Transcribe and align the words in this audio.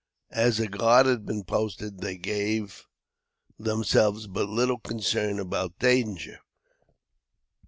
As 0.33 0.59
a 0.59 0.67
guard 0.67 1.05
had 1.05 1.27
been 1.27 1.43
posted, 1.43 1.99
they 1.99 2.17
gave 2.17 2.87
themselves 3.59 4.25
but 4.25 4.49
little 4.49 4.79
concern 4.79 5.37
about 5.39 5.77
danger. 5.77 6.39